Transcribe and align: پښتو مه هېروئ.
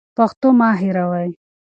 پښتو 0.17 0.47
مه 0.59 0.69
هېروئ. 0.79 1.29